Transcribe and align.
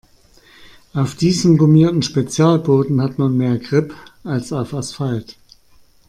Auf 0.95 1.13
diesem 1.13 1.59
gummierten 1.59 2.01
Spezialboden 2.01 3.03
hat 3.03 3.19
man 3.19 3.37
mehr 3.37 3.59
Grip 3.59 3.93
als 4.23 4.51
auf 4.51 4.73
Asphalt. 4.73 5.37